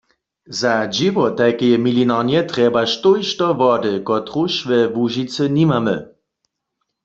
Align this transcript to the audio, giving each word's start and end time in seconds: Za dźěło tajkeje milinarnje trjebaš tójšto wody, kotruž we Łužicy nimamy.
Za 0.59 0.73
dźěło 0.95 1.25
tajkeje 1.37 1.77
milinarnje 1.85 2.39
trjebaš 2.49 2.91
tójšto 3.03 3.47
wody, 3.61 3.93
kotruž 4.07 4.53
we 4.67 4.79
Łužicy 4.95 5.43
nimamy. 5.57 5.95